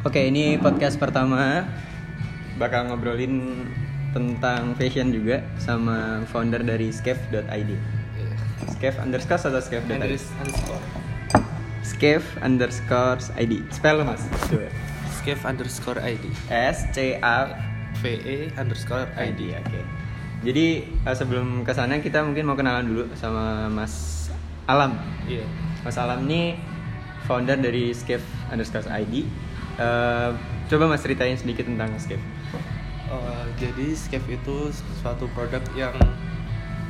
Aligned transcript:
Oke, 0.00 0.32
ini 0.32 0.56
podcast 0.56 0.96
pertama 0.96 1.68
bakal 2.56 2.88
ngobrolin 2.88 3.68
tentang 4.16 4.72
fashion 4.72 5.12
juga 5.12 5.44
sama 5.60 6.24
founder 6.24 6.64
dari 6.64 6.88
skef.id. 6.88 7.70
Skef 8.64 8.96
underscore 8.96 9.44
atau 9.44 9.60
skef.id? 9.60 9.92
Hendris 9.92 10.24
underscore 10.40 10.84
Skef 11.84 12.24
underscore 12.40 13.20
ID. 13.36 13.60
Spell 13.68 14.00
mas. 14.00 14.24
Coba. 14.48 14.72
Skev 15.20 15.44
underscore 15.44 16.00
ID 16.00 16.24
S 16.48 16.88
C 16.96 17.20
A 17.20 17.52
VE 18.00 18.56
underscore 18.56 19.04
ID. 19.20 19.52
ID 19.52 19.60
Oke. 19.60 19.80
Jadi 20.48 20.66
eh, 20.80 21.12
sebelum 21.12 21.60
ke 21.60 21.76
sana 21.76 22.00
kita 22.00 22.24
mungkin 22.24 22.48
mau 22.48 22.56
kenalan 22.56 22.88
dulu 22.88 23.04
sama 23.20 23.68
Mas 23.68 24.32
Alam. 24.64 24.96
Iya 25.28 25.44
Mas 25.84 26.00
Alam 26.00 26.24
ini 26.24 26.56
founder 27.28 27.60
dari 27.60 27.92
Skef 27.92 28.24
underscore 28.48 28.88
ID. 28.88 29.28
Eh, 29.80 30.30
coba 30.68 30.92
mas 30.92 31.00
ceritain 31.00 31.32
sedikit 31.32 31.64
tentang 31.64 31.88
Skef. 31.96 32.20
Oh, 33.08 33.44
Jadi 33.56 33.96
Skev 33.96 34.22
itu 34.28 34.68
suatu 35.00 35.24
produk 35.32 35.64
yang 35.72 35.96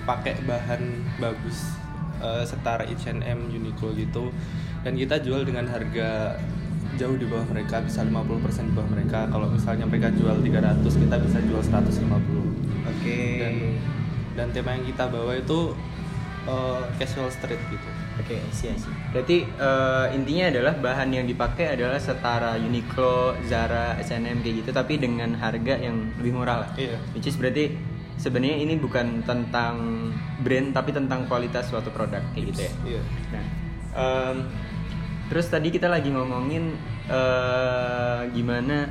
pakai 0.03 0.43
bahan 0.43 0.83
bagus 1.23 1.79
eh, 2.19 2.43
setara 2.43 2.83
H&M, 2.83 3.47
Uniqlo 3.47 3.95
gitu 3.95 4.35
dan 4.83 4.99
kita 4.99 5.23
jual 5.23 5.47
dengan 5.47 5.71
harga 5.71 6.41
jauh 6.99 7.15
di 7.15 7.29
bawah 7.29 7.47
mereka 7.55 7.79
bisa 7.85 8.03
50% 8.03 8.69
di 8.69 8.73
bawah 8.75 8.91
mereka 8.91 9.29
kalau 9.31 9.47
misalnya 9.47 9.87
mereka 9.87 10.11
jual 10.11 10.35
300 10.43 10.83
kita 10.83 11.17
bisa 11.23 11.39
jual 11.47 11.63
150 11.63 12.91
Oke. 12.91 13.21
dan 13.39 13.55
dan 14.35 14.47
tema 14.51 14.75
yang 14.75 14.85
kita 14.89 15.07
bawa 15.07 15.39
itu 15.39 15.77
eh, 16.51 16.83
casual 16.99 17.31
street 17.31 17.61
gitu 17.71 17.89
Oke, 18.21 18.37
sih 18.53 18.71
sih. 18.77 18.93
Berarti 19.17 19.37
eh, 19.49 20.07
intinya 20.13 20.45
adalah 20.53 20.75
bahan 20.77 21.09
yang 21.11 21.27
dipakai 21.27 21.73
adalah 21.75 21.97
setara 21.97 22.61
Uniqlo, 22.61 23.35
Zara, 23.49 23.97
H&M 23.97 24.45
kayak 24.45 24.55
gitu, 24.65 24.71
tapi 24.77 25.01
dengan 25.01 25.33
harga 25.41 25.81
yang 25.81 26.13
lebih 26.21 26.33
murah 26.37 26.69
lah. 26.69 26.71
Iya. 26.77 27.01
Which 27.17 27.27
is 27.27 27.41
berarti 27.41 27.75
sebenarnya 28.21 28.61
ini 28.61 28.77
bukan 28.77 29.25
tentang 29.25 29.75
brand, 30.45 30.77
tapi 30.77 30.93
tentang 30.93 31.25
kualitas 31.25 31.73
suatu 31.73 31.89
produk 31.89 32.21
kayak 32.37 32.45
gitu 32.53 32.61
ya. 32.69 32.73
iya 32.85 33.03
Nah, 33.33 33.45
em, 33.97 34.37
terus 35.33 35.49
tadi 35.49 35.73
kita 35.73 35.89
lagi 35.89 36.13
ngomongin 36.13 36.77
eh, 37.09 38.21
gimana 38.37 38.87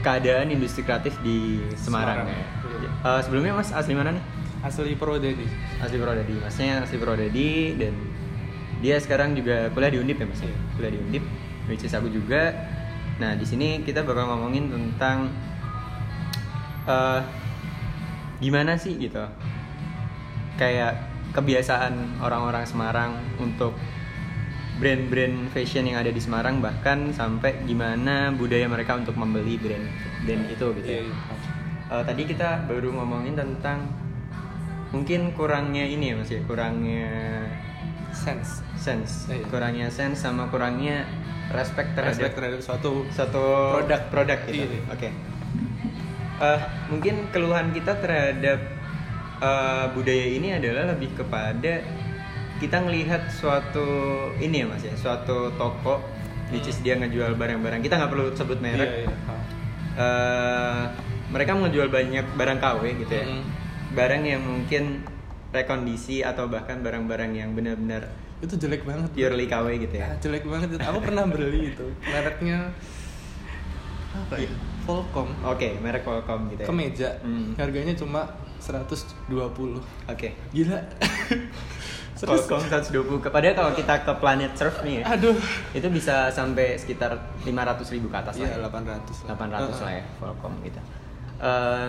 keadaan 0.00 0.48
industri 0.48 0.80
kreatif 0.80 1.20
di 1.20 1.60
Semarang, 1.76 2.24
Semarang, 2.24 2.28
ya. 2.32 2.44
iya. 2.80 2.90
Eh, 3.04 3.20
sebelumnya 3.20 3.52
Mas 3.60 3.70
asli 3.76 3.92
mana 3.92 4.16
nih? 4.16 4.24
asli 4.60 4.92
Purwodadi 4.92 5.46
asli 5.80 5.96
Purwodadi 5.96 6.34
masnya 6.36 6.84
asli 6.84 7.00
Purwodadi 7.00 7.80
dan 7.80 7.94
dia 8.80 8.96
sekarang 8.96 9.36
juga 9.36 9.68
kuliah 9.72 9.92
di 9.92 10.00
Undip 10.00 10.16
ya 10.20 10.26
mas 10.26 10.40
Iya. 10.40 10.56
kuliah 10.76 10.92
di 10.96 11.00
Undip 11.00 11.24
which 11.68 11.84
is 11.84 11.92
aku 11.92 12.08
juga 12.08 12.52
nah 13.20 13.36
di 13.36 13.44
sini 13.44 13.84
kita 13.84 14.00
bakal 14.02 14.24
ngomongin 14.32 14.72
tentang 14.72 15.28
eh 16.88 17.20
gimana 18.40 18.72
sih 18.80 18.96
gitu 18.96 19.20
kayak 20.56 20.96
kebiasaan 21.36 22.24
orang-orang 22.24 22.64
Semarang 22.64 23.12
untuk 23.36 23.76
brand-brand 24.80 25.52
fashion 25.52 25.84
yang 25.84 26.00
ada 26.00 26.08
di 26.08 26.16
Semarang 26.18 26.64
bahkan 26.64 27.12
sampai 27.12 27.52
gimana 27.68 28.32
budaya 28.32 28.64
mereka 28.64 28.96
untuk 28.96 29.12
membeli 29.12 29.60
brand 29.60 29.84
brand 30.24 30.44
itu 30.48 30.66
gitu 30.80 30.88
ya. 30.88 31.04
Eh, 31.90 32.02
tadi 32.08 32.22
kita 32.24 32.64
baru 32.64 32.96
ngomongin 32.96 33.36
tentang 33.36 33.84
mungkin 34.90 35.36
kurangnya 35.36 35.84
ini 35.84 36.10
ya 36.10 36.14
mas 36.16 36.32
ya 36.32 36.40
kurangnya 36.48 37.44
sense 38.12 38.60
sense 38.74 39.26
Iya. 39.26 39.46
kurangnya 39.46 39.88
sense 39.88 40.20
sama 40.20 40.48
kurangnya 40.48 41.04
respect 41.50 41.94
terhadap 41.94 42.14
respect 42.14 42.34
terhadap 42.34 42.60
suatu 42.60 43.04
satu 43.08 43.42
Produk. 43.76 44.00
produk 44.08 44.38
gitu 44.46 44.66
Iya. 44.66 44.82
oke 44.88 45.10
Eh, 46.40 46.60
mungkin 46.88 47.28
keluhan 47.28 47.68
kita 47.68 48.00
terhadap 48.00 48.64
eh, 49.38 49.86
budaya 49.92 50.26
ini 50.26 50.56
adalah 50.56 50.88
lebih 50.88 51.12
kepada 51.12 51.84
kita 52.56 52.80
ngelihat 52.80 53.28
suatu 53.30 53.84
ini 54.36 54.64
ya 54.64 54.66
mas 54.66 54.80
ya 54.80 54.92
suatu 54.94 55.52
toko 55.54 56.00
which 56.48 56.64
is 56.64 56.80
dia 56.80 56.96
ngejual 56.96 57.36
barang-barang 57.36 57.80
kita 57.80 57.96
nggak 57.96 58.08
perlu 58.08 58.32
sebut 58.32 58.56
merek 58.56 59.04
Iya, 59.04 59.04
iya. 59.04 59.36
eh 59.96 60.82
mereka 61.28 61.52
menjual 61.54 61.88
banyak 61.88 62.24
barang 62.34 62.58
KW 62.58 62.82
gitu 62.98 63.12
ya. 63.12 63.24
Mm. 63.24 63.42
Barang 63.92 64.22
yang 64.24 64.42
mungkin 64.42 65.04
rekondisi 65.50 66.20
atau 66.20 66.46
bahkan 66.46 66.78
barang-barang 66.78 67.32
yang 67.32 67.50
benar-benar 67.52 68.06
itu 68.40 68.54
jelek 68.56 68.82
banget 68.82 69.10
purely 69.12 69.44
KW 69.44 69.66
gitu 69.78 69.94
ya. 69.94 70.06
Ah, 70.06 70.16
jelek 70.16 70.44
banget 70.44 70.68
itu. 70.72 70.80
aku 70.80 70.98
pernah 71.00 71.24
beli 71.24 71.70
itu 71.70 71.86
mereknya 72.02 72.72
apa 74.10 74.34
ya 74.36 74.50
Volcom 74.80 75.28
Oke, 75.44 75.76
merek 75.76 76.02
Qualcomm 76.02 76.48
gitu 76.48 76.62
ya. 76.62 76.66
kemeja 76.66 77.10
Hmm. 77.20 77.54
harganya 77.54 77.94
cuma 77.94 78.26
120 78.58 79.78
Oke. 80.06 80.28
gila 80.50 80.78
Terus- 82.12 82.44
Qualcomm 82.44 82.64
120 82.64 82.90
ke 83.18 83.28
padahal 83.28 83.54
kalau 83.54 83.72
kita 83.72 83.94
ke 84.00 84.12
Planet 84.14 84.52
Surf 84.52 84.82
nih 84.82 85.00
ya, 85.00 85.04
aduh 85.10 85.36
itu 85.72 85.88
bisa 85.88 86.28
sampai 86.28 86.74
sekitar 86.74 87.12
500 87.40 87.50
ribu 87.90 88.08
ke 88.08 88.16
atas 88.16 88.34
iya 88.36 88.50
lah. 88.56 88.68
ya. 88.68 88.68
800 88.68 89.24
800 89.26 89.78
lah 89.80 89.92
ya 89.94 90.04
Qualcomm 90.16 90.54
gitu. 90.60 90.80
Eh, 91.38 91.86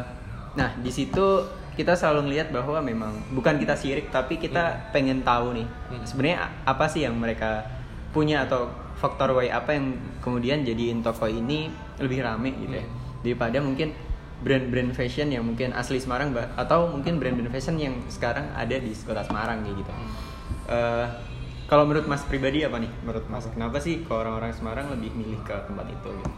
nah 0.53 0.69
di 0.77 0.87
situ 0.89 1.27
kita 1.71 1.95
selalu 1.95 2.27
ngelihat 2.27 2.51
bahwa 2.51 2.83
memang 2.83 3.13
bukan 3.31 3.55
kita 3.55 3.73
sirik 3.73 4.11
tapi 4.11 4.35
kita 4.37 4.91
pengen 4.91 5.23
tahu 5.23 5.55
nih 5.55 5.67
Hmm. 5.89 6.03
sebenarnya 6.03 6.37
a- 6.43 6.75
apa 6.75 6.85
sih 6.87 7.07
yang 7.07 7.15
mereka 7.15 7.63
punya 8.11 8.43
atau 8.43 8.67
faktor 8.99 9.33
Y 9.39 9.49
apa 9.49 9.73
yang 9.73 9.95
kemudian 10.19 10.61
jadiin 10.61 10.99
toko 11.01 11.25
ini 11.25 11.71
lebih 11.97 12.21
rame 12.21 12.51
gitu 12.59 12.75
ya 12.75 12.83
Hmm. 12.83 13.23
daripada 13.23 13.57
mungkin 13.63 13.95
brand-brand 14.41 14.91
fashion 14.97 15.29
yang 15.29 15.45
mungkin 15.45 15.69
asli 15.71 16.01
Semarang 16.01 16.33
atau 16.57 16.89
mungkin 16.89 17.21
brand-brand 17.21 17.53
fashion 17.53 17.77
yang 17.77 17.93
sekarang 18.09 18.49
ada 18.57 18.73
di 18.73 18.89
kota 19.05 19.21
Semarang 19.21 19.61
kayak 19.61 19.85
gitu. 19.85 19.91
Hmm. 19.93 20.11
Eh, 20.65 21.07
kalau 21.69 21.85
menurut 21.85 22.09
Mas 22.09 22.25
pribadi 22.25 22.65
apa 22.65 22.81
nih? 22.81 22.89
Menurut 23.05 23.21
Mas 23.29 23.45
kenapa 23.47 23.77
sih 23.77 24.01
kalau 24.01 24.25
orang-orang 24.25 24.49
Semarang 24.51 24.89
lebih 24.91 25.13
milih 25.13 25.39
ke 25.45 25.53
tempat 25.69 25.85
itu? 25.87 26.09
Gitu? 26.09 26.31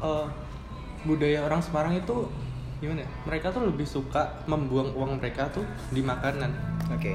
Eh, 0.00 0.26
budaya 1.04 1.44
orang 1.44 1.60
Semarang 1.60 1.92
itu 1.92 2.24
gimana 2.80 3.04
mereka 3.28 3.52
tuh 3.52 3.62
lebih 3.62 3.84
suka 3.84 4.40
membuang 4.48 4.96
uang 4.96 5.20
mereka 5.20 5.52
tuh 5.52 5.62
di 5.92 6.00
makanan 6.00 6.48
Oke. 6.88 7.12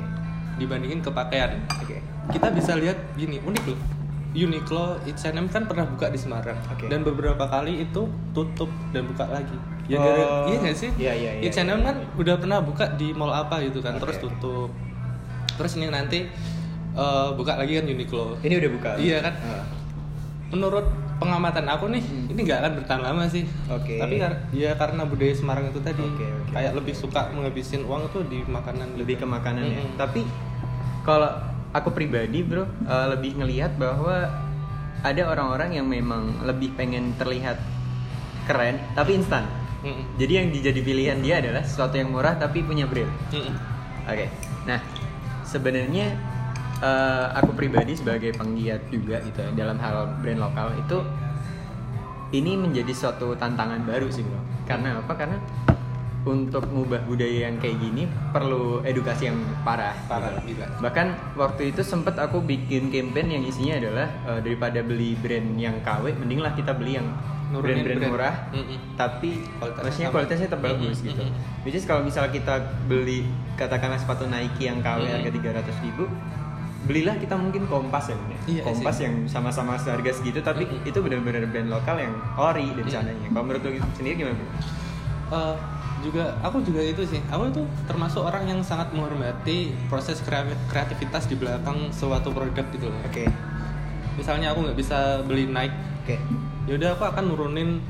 dibandingin 0.56 1.02
ke 1.02 1.10
pakaian 1.10 1.58
Oke. 1.76 1.98
kita 2.30 2.54
bisa 2.54 2.78
lihat 2.78 2.96
gini 3.18 3.42
unik 3.42 3.66
loh 3.66 3.80
Uniqlo, 4.36 5.00
H&M 5.08 5.48
kan 5.48 5.64
pernah 5.64 5.88
buka 5.88 6.12
di 6.12 6.20
Semarang 6.20 6.60
Oke. 6.68 6.92
dan 6.92 7.08
beberapa 7.08 7.48
kali 7.48 7.88
itu 7.88 8.04
tutup 8.36 8.68
dan 8.92 9.08
buka 9.08 9.24
lagi. 9.32 9.56
Ya 9.88 9.96
Oh, 9.96 10.04
gara- 10.04 10.52
iya 10.52 10.58
nggak 10.60 10.76
sih? 10.76 10.92
iya, 11.00 11.16
iya, 11.16 11.32
iya, 11.40 11.48
H&M 11.48 11.72
iya, 11.72 11.88
kan 11.88 11.96
iya. 11.96 12.20
udah 12.20 12.36
pernah 12.36 12.60
buka 12.60 12.84
di 13.00 13.16
mall 13.16 13.32
apa 13.32 13.64
gitu 13.64 13.80
kan, 13.80 13.96
Oke, 13.96 14.04
terus 14.04 14.20
tutup. 14.20 14.76
Terus 15.56 15.80
ini 15.80 15.88
nanti 15.88 16.28
eh, 17.00 17.30
buka 17.32 17.56
lagi 17.56 17.80
kan 17.80 17.88
Uniqlo. 17.88 18.36
Ini 18.44 18.60
udah 18.60 18.72
buka. 18.76 18.92
Iya 19.00 19.24
kan? 19.24 19.34
Ah. 19.40 19.64
Menurut 20.52 20.84
pengamatan 21.16 21.66
aku 21.66 21.88
nih, 21.88 22.02
Hmm. 22.02 22.28
ini 22.28 22.40
nggak 22.42 22.60
akan 22.60 22.72
bertahan 22.76 23.02
lama 23.02 23.24
sih. 23.26 23.44
Oke. 23.68 23.96
Tapi 23.96 24.16
kar- 24.18 24.42
ya 24.52 24.72
karena 24.74 25.04
budaya 25.04 25.32
Semarang 25.32 25.66
itu 25.66 25.80
tadi, 25.80 26.04
Oke, 26.04 26.24
oke, 26.24 26.52
kayak 26.52 26.72
oke. 26.72 26.78
lebih 26.78 26.94
suka 26.94 27.32
menghabisin 27.32 27.84
uang 27.84 28.10
tuh 28.10 28.24
di 28.24 28.44
makanan. 28.44 28.96
lebih 28.96 29.16
gitu. 29.16 29.24
ke 29.24 29.28
makanan 29.30 29.64
ya. 29.64 29.80
Mm-mm. 29.80 29.96
Tapi 29.96 30.22
kalau 31.02 31.32
aku 31.72 31.90
pribadi 31.90 32.40
bro 32.42 32.64
eh, 32.64 33.08
lebih 33.10 33.38
ngelihat 33.38 33.76
bahwa 33.76 34.28
ada 35.02 35.22
orang-orang 35.24 35.72
yang 35.74 35.86
memang 35.86 36.42
lebih 36.42 36.74
pengen 36.74 37.14
terlihat 37.16 37.60
keren 38.44 38.78
tapi 38.92 39.16
instan. 39.16 39.46
Mm-mm. 39.82 40.18
Jadi 40.18 40.34
yang 40.34 40.48
dijadi 40.50 40.82
pilihan 40.82 41.18
dia 41.20 41.40
adalah 41.40 41.62
sesuatu 41.62 41.94
yang 41.94 42.10
murah 42.10 42.36
tapi 42.36 42.60
punya 42.60 42.84
brand. 42.84 43.12
Mm-mm. 43.30 43.56
Oke. 44.06 44.28
Nah, 44.66 44.82
sebenarnya 45.44 46.14
eh, 46.86 47.26
aku 47.34 47.52
pribadi 47.54 47.94
sebagai 47.94 48.30
penggiat 48.32 48.86
juga 48.88 49.18
gitu 49.22 49.42
ya, 49.42 49.50
dalam 49.58 49.78
hal 49.78 49.96
brand 50.22 50.38
lokal 50.40 50.70
itu 50.76 50.98
ini 52.32 52.54
menjadi 52.54 52.92
suatu 52.92 53.34
tantangan 53.34 53.82
baru 53.84 54.06
sih 54.08 54.22
bro. 54.22 54.38
Karena 54.66 55.00
apa? 55.00 55.14
Karena 55.14 55.38
untuk 56.26 56.66
mengubah 56.66 57.06
budaya 57.06 57.46
yang 57.46 57.62
kayak 57.62 57.78
gini 57.78 58.04
perlu 58.34 58.82
edukasi 58.82 59.30
yang 59.30 59.38
parah. 59.62 59.94
Parah, 60.10 60.34
gitu. 60.42 60.58
gila. 60.58 60.66
Bahkan 60.82 61.08
waktu 61.38 61.70
itu 61.70 61.86
sempet 61.86 62.18
aku 62.18 62.42
bikin 62.42 62.90
campaign 62.90 63.30
yang 63.30 63.44
isinya 63.46 63.78
adalah 63.78 64.08
eh, 64.28 64.40
daripada 64.42 64.82
beli 64.82 65.14
brand 65.16 65.54
yang 65.56 65.78
KW, 65.82 66.18
mendinglah 66.18 66.54
kita 66.54 66.74
beli 66.74 66.98
yang 66.98 67.08
brand-brand 67.46 68.02
brand. 68.02 68.10
murah, 68.10 68.36
Mm-mm. 68.52 68.98
tapi 68.98 69.38
Kualitasnya 69.54 69.86
maksudnya 69.86 70.02
sama. 70.02 70.14
kualitasnya 70.18 70.48
tetap 70.50 70.62
bagus 70.66 70.98
Mm-mm, 70.98 71.08
gitu. 71.08 71.24
Which 71.62 71.78
is 71.78 71.86
kalau 71.86 72.02
misal 72.02 72.26
kita 72.28 72.56
beli 72.84 73.22
katakanlah 73.54 74.02
sepatu 74.02 74.26
Nike 74.26 74.66
yang 74.66 74.82
KW 74.82 75.06
Hmm. 75.06 75.14
harga 75.14 75.30
300 75.62 75.86
ribu 75.86 76.10
belilah 76.86 77.18
kita 77.18 77.34
mungkin 77.34 77.66
Kompas 77.66 78.08
ya, 78.08 78.16
ya? 78.16 78.40
Iya 78.48 78.62
Kompas 78.64 78.96
sih. 78.96 79.10
yang 79.10 79.16
sama-sama 79.26 79.74
seharga 79.76 80.10
segitu 80.10 80.40
tapi 80.40 80.64
Mm-mm. 80.64 80.86
itu 80.86 80.98
benar-benar 80.98 81.46
brand 81.46 81.70
lokal 81.70 81.98
yang 81.98 82.14
ori 82.38 82.70
dari 82.72 82.86
Mm. 82.86 82.96
sananya. 82.96 83.28
Kalau 83.28 83.44
menurut 83.44 83.62
lu 83.62 83.70
sendiri 83.92 84.16
gimana? 84.16 84.38
Eh, 85.26 85.56
juga 86.00 86.38
aku 86.40 86.62
juga 86.62 86.80
itu 86.80 87.02
sih 87.04 87.18
aku 87.26 87.50
itu 87.50 87.62
termasuk 87.84 88.22
orang 88.22 88.46
yang 88.46 88.62
sangat 88.62 88.94
menghormati 88.94 89.74
proses 89.90 90.22
kreativitas 90.70 91.26
di 91.26 91.34
belakang 91.34 91.90
suatu 91.90 92.30
produk 92.30 92.62
gitu 92.70 92.94
loh 92.94 93.02
Oke. 93.02 93.26
misalnya 94.14 94.54
aku 94.54 94.70
nggak 94.70 94.78
bisa 94.78 95.26
beli 95.26 95.50
Nike 95.50 95.74
Oke. 96.06 96.22
ya 96.70 96.78
udah 96.78 96.90
aku 96.94 97.10
akan 97.10 97.24
nurunin 97.26 97.82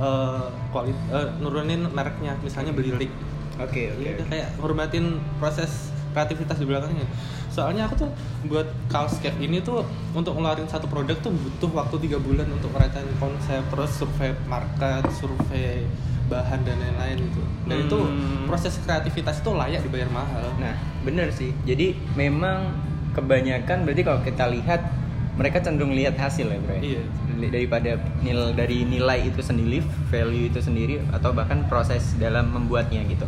eh 0.00 0.44
kualit 0.72 0.96
eh, 1.12 1.28
nurunin 1.38 1.92
mereknya 1.92 2.40
misalnya 2.40 2.72
beli 2.72 2.96
rig 2.96 3.12
Oke, 3.60 3.92
oke. 3.92 4.00
ya 4.00 4.16
udah 4.16 4.24
oke. 4.24 4.32
kayak 4.32 4.48
hormatin 4.56 5.04
proses 5.36 5.92
kreativitas 6.12 6.56
di 6.56 6.66
belakangnya 6.68 7.08
soalnya 7.48 7.84
aku 7.84 8.06
tuh 8.06 8.10
buat 8.48 8.64
kaos 8.88 9.20
cave 9.20 9.36
ini 9.40 9.60
tuh 9.60 9.84
untuk 10.12 10.36
ngeluarin 10.36 10.64
satu 10.64 10.88
produk 10.88 11.16
tuh 11.20 11.32
butuh 11.32 11.70
waktu 11.72 11.96
tiga 12.08 12.16
bulan 12.16 12.48
untuk 12.48 12.72
merancang 12.72 13.04
konsep 13.16 13.60
terus 13.68 13.90
survei 13.92 14.32
market 14.46 15.04
survei 15.12 15.84
bahan 16.30 16.64
dan 16.64 16.80
lain-lain 16.80 17.28
gitu 17.28 17.42
dan 17.68 17.76
itu 17.84 17.98
Hmm. 17.98 18.48
proses 18.48 18.80
kreativitas 18.80 19.44
itu 19.44 19.50
layak 19.52 19.84
dibayar 19.84 20.08
mahal 20.08 20.48
Nah, 20.56 20.72
bener 21.04 21.28
sih. 21.28 21.52
Jadi 21.64 21.92
memang 22.16 22.72
kebanyakan 23.12 23.84
berarti 23.84 24.02
kalau 24.02 24.20
kita 24.24 24.48
lihat 24.48 24.80
mereka 25.32 25.60
cenderung 25.60 25.92
lihat 25.92 26.16
hasil 26.16 26.44
ya, 26.44 26.58
bro. 26.60 26.76
ya? 26.76 26.80
Iya. 26.96 27.02
Daripada 27.48 27.90
nilai 28.20 28.52
dari 28.52 28.84
nilai 28.84 29.28
itu 29.28 29.40
sendiri, 29.40 29.80
value 30.08 30.48
itu 30.48 30.60
sendiri 30.60 31.00
atau 31.12 31.32
bahkan 31.32 31.64
proses 31.68 32.16
dalam 32.16 32.48
membuatnya 32.48 33.00
gitu. 33.04 33.24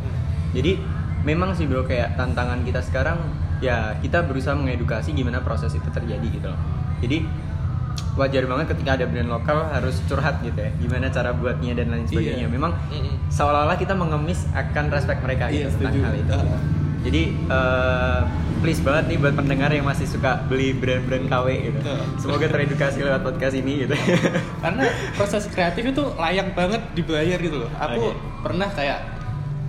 Jadi 0.53 0.81
memang 1.25 1.51
sih 1.51 1.65
bro 1.65 1.83
kayak 1.83 2.15
tantangan 2.15 2.61
kita 2.63 2.81
sekarang 2.81 3.19
ya 3.59 3.97
kita 3.99 4.23
berusaha 4.23 4.53
mengedukasi 4.53 5.11
gimana 5.11 5.41
proses 5.41 5.73
itu 5.73 5.89
terjadi 5.89 6.27
gitu 6.31 6.47
loh. 6.47 6.61
Jadi 7.01 7.25
wajar 8.15 8.45
banget 8.45 8.67
ketika 8.69 8.91
ada 8.95 9.07
brand 9.07 9.27
lokal 9.29 9.67
harus 9.69 9.99
curhat 10.05 10.39
gitu 10.41 10.55
ya 10.57 10.71
gimana 10.77 11.09
cara 11.09 11.31
buatnya 11.33 11.75
dan 11.75 11.91
lain 11.91 12.07
sebagainya 12.07 12.47
Iya. 12.47 12.49
memang 12.49 12.71
seolah-olah 13.27 13.75
kita 13.75 13.91
mengemis 13.93 14.47
akan 14.53 14.87
respect 14.89 15.19
mereka 15.19 15.51
Iya, 15.51 15.67
gitu 15.67 15.83
tentang 15.83 15.99
hal 16.01 16.15
itu 16.15 16.31
Ah. 16.33 16.61
jadi 17.03 17.23
eh, 17.51 18.21
please 18.61 18.79
banget 18.81 19.05
nih 19.11 19.19
buat 19.19 19.35
pendengar 19.35 19.69
yang 19.69 19.83
masih 19.85 20.07
suka 20.07 20.47
beli 20.47 20.73
brand-brand 20.73 21.27
KW 21.27 21.47
gitu 21.65 21.77
Betul. 21.77 21.99
semoga 22.17 22.47
teredukasi 22.49 22.99
lewat 23.03 23.23
podcast 23.25 23.55
ini 23.57 23.73
gitu 23.83 23.95
karena 24.63 24.83
proses 25.13 25.43
kreatif 25.47 25.83
itu 25.85 26.03
layak 26.15 26.55
banget 26.55 26.83
dibayar 26.95 27.37
gitu 27.37 27.57
loh 27.61 27.71
aku 27.75 28.03
Oke. 28.09 28.19
pernah 28.41 28.69
kayak 28.71 28.99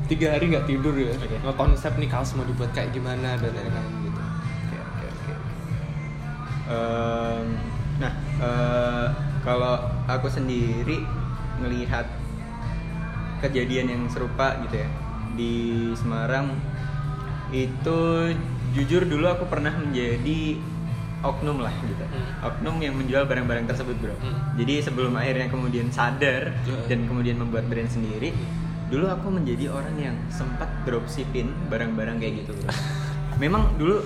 tiga 0.06 0.28
hari 0.32 0.46
nggak 0.48 0.66
tidur 0.66 0.94
ya 0.94 1.14
Oke. 1.14 1.38
ngekonsep 1.40 1.94
nih 1.96 2.08
kaos 2.08 2.34
mau 2.34 2.44
dibuat 2.44 2.70
kayak 2.72 2.92
gimana 2.92 3.36
dan 3.36 3.50
lain-lain 3.50 3.94
gitu 4.04 4.22
Oke, 4.22 4.78
oke, 4.78 5.06
oke. 5.08 5.34
Em, 6.66 7.46
nah, 7.98 8.14
eh, 8.40 9.08
kalau 9.42 9.76
aku 10.06 10.28
sendiri 10.28 11.02
ngelihat 11.58 12.06
kejadian 13.40 13.88
yang 13.88 14.04
serupa 14.08 14.58
gitu 14.62 14.78
ya 14.78 14.90
di 15.34 15.54
Semarang 15.94 16.56
itu 17.52 18.00
jujur 18.72 19.04
dulu 19.04 19.26
aku 19.28 19.46
pernah 19.46 19.72
menjadi 19.72 20.58
oknum 21.22 21.60
lah 21.60 21.74
gitu 21.82 22.06
Hmm. 22.06 22.32
oknum 22.44 22.78
yang 22.80 22.94
menjual 22.94 23.26
barang-barang 23.26 23.66
tersebut 23.66 23.96
bro 23.98 24.16
Hmm. 24.16 24.56
jadi 24.56 24.82
sebelum 24.82 25.14
akhirnya 25.14 25.48
kemudian 25.48 25.90
sadar 25.90 26.54
Hmm. 26.62 26.86
dan 26.86 27.06
kemudian 27.06 27.36
membuat 27.36 27.66
brand 27.66 27.88
sendiri 27.88 28.30
dulu 28.86 29.06
aku 29.08 29.28
menjadi 29.32 29.66
orang 29.68 29.96
yang 29.96 30.16
sempat 30.30 30.70
dropshipping 30.84 31.50
barang-barang 31.68 32.18
kayak 32.18 32.34
gitu 32.40 32.52
bro 32.54 32.70
memang 33.44 33.74
dulu 33.76 34.00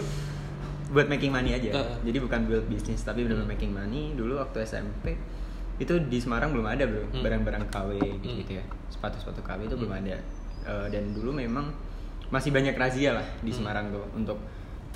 buat 0.89 1.05
making 1.05 1.29
money 1.29 1.53
aja 1.53 1.69
Uh. 1.71 1.95
jadi 2.01 2.17
bukan 2.17 2.39
build 2.45 2.65
bisnis 2.65 3.01
tapi 3.01 3.21
benar 3.21 3.39
Hmm. 3.39 3.49
making 3.49 3.69
money 3.69 4.13
dulu 4.13 4.37
waktu 4.37 4.63
SMP 4.63 5.13
itu 5.77 5.95
di 6.01 6.17
Semarang 6.17 6.51
belum 6.51 6.65
ada 6.65 6.83
bro 6.83 7.05
Hmm. 7.05 7.21
barang-barang 7.21 7.63
KW 7.67 7.89
gitu, 8.19 8.27
gitu 8.39 8.51
ya 8.55 8.63
sepatu-sepatu 8.89 9.39
KW 9.41 9.59
itu 9.65 9.75
belum 9.75 9.93
ada 9.95 10.17
Eh, 10.59 10.87
dan 10.91 11.15
dulu 11.15 11.31
memang 11.33 11.71
masih 12.29 12.51
banyak 12.51 12.75
razia 12.75 13.15
lah 13.15 13.27
di 13.39 13.49
Hmm. 13.49 13.57
Semarang 13.57 13.85
tuh 13.89 14.05
untuk 14.13 14.37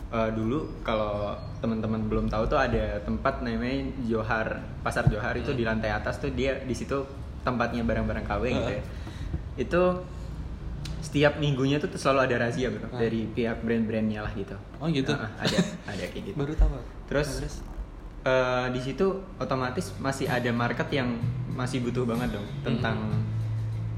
eh, 0.10 0.30
dulu 0.30 0.80
kalau 0.82 1.34
teman-teman 1.58 2.06
belum 2.06 2.26
tahu 2.28 2.46
tuh 2.46 2.58
ada 2.58 3.00
tempat 3.02 3.42
namanya 3.42 3.80
Johar 4.04 4.48
pasar 4.80 5.08
Johar 5.08 5.34
itu 5.34 5.50
Hmm. 5.50 5.58
di 5.58 5.64
lantai 5.64 5.90
atas 5.90 6.18
tuh 6.18 6.30
dia 6.30 6.58
di 6.60 6.72
situ 6.72 7.02
tempatnya 7.42 7.82
barang-barang 7.82 8.24
KW 8.24 8.44
gitu 8.46 8.66
Uh. 8.66 8.76
ya 8.76 8.84
itu 9.56 9.82
setiap 11.00 11.36
minggunya 11.36 11.78
tuh 11.78 11.92
selalu 11.94 12.20
ada 12.26 12.48
razia 12.48 12.68
bro 12.68 12.88
Ah. 12.88 12.98
dari 12.98 13.28
pihak 13.28 13.60
brand-brandnya 13.60 14.22
lah 14.22 14.34
gitu 14.34 14.56
Oh, 14.80 14.88
gitu? 14.88 15.12
Ah, 15.12 15.28
ah, 15.30 15.44
ada 15.44 15.58
ada 15.86 16.04
kayak 16.08 16.24
gitu 16.26 16.36
baru 16.36 16.54
tahu 16.56 16.80
Terus 17.06 17.30
eh, 18.24 18.66
di 18.72 18.80
situ 18.80 19.06
otomatis 19.36 19.92
masih 19.98 20.26
ada 20.26 20.50
market 20.50 20.88
yang 20.90 21.20
masih 21.52 21.84
butuh 21.84 22.04
banget 22.04 22.34
dong 22.34 22.48
tentang 22.64 22.98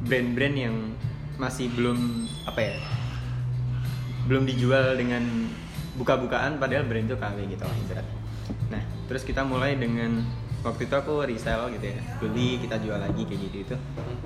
brand-brand 0.02 0.56
yang 0.58 0.76
masih 1.36 1.72
belum 1.72 1.98
apa 2.44 2.60
ya 2.60 2.76
belum 4.26 4.44
dijual 4.44 4.98
dengan 4.98 5.22
buka-bukaan 5.96 6.58
padahal 6.58 6.84
brand 6.84 7.06
itu 7.06 7.16
KW 7.16 7.38
gitu 7.48 7.64
lah 7.64 7.78
ibarat. 7.80 8.08
Nah 8.68 8.82
terus 9.06 9.22
kita 9.22 9.46
mulai 9.46 9.78
dengan 9.78 10.26
waktu 10.66 10.82
itu 10.84 10.96
aku 10.96 11.14
resell 11.24 11.70
gitu 11.70 11.86
ya 11.86 12.00
beli 12.18 12.58
kita 12.58 12.76
jual 12.78 12.98
lagi 12.98 13.22
kayak 13.22 13.40
gitu 13.44 13.58
itu 13.64 13.76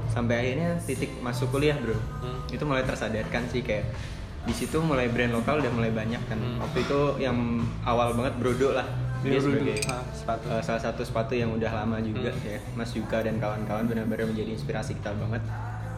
sampai 0.08 0.36
akhirnya 0.40 0.80
titik 0.82 1.12
masuk 1.20 1.52
kuliah 1.52 1.76
bro 1.76 1.94
Hmm. 1.94 2.40
itu 2.48 2.64
mulai 2.64 2.82
tersadarkan 2.82 3.44
sih 3.46 3.60
kayak 3.60 3.92
di 4.40 4.54
situ 4.54 4.80
mulai 4.80 5.06
brand 5.06 5.30
lokal 5.32 5.60
udah 5.60 5.70
mulai 5.70 5.92
banyak 5.92 6.24
kan 6.26 6.36
Hmm. 6.36 6.58
waktu 6.60 6.80
itu 6.82 7.00
yang 7.20 7.36
awal 7.84 8.12
banget 8.14 8.34
Brodo 8.36 8.72
lah 8.74 8.88
dia 9.20 9.36
Brodo 9.36 9.52
sebagai. 9.52 9.84
Ah, 9.86 10.00
sepatu. 10.10 10.46
eh, 10.48 10.64
salah 10.64 10.80
satu 10.82 11.02
sepatu 11.04 11.34
yang 11.34 11.52
udah 11.52 11.68
lama 11.70 12.00
juga 12.00 12.32
Hmm. 12.32 12.48
ya 12.48 12.60
Mas 12.74 12.96
Yuka 12.96 13.20
dan 13.20 13.36
kawan-kawan 13.36 13.84
benar-benar 13.86 14.26
menjadi 14.26 14.56
inspirasi 14.56 14.96
kita 14.96 15.12
banget 15.14 15.44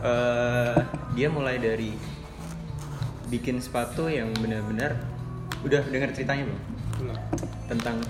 Eh, 0.01 0.77
dia 1.13 1.29
mulai 1.29 1.55
dari 1.55 1.93
bikin 3.27 3.61
sepatu 3.61 4.09
yang 4.09 4.33
benar-benar 4.35 4.97
udah 5.61 5.77
dengar 5.85 6.09
ceritanya 6.09 6.49
Belum. 6.97 7.13
tentang 7.69 8.01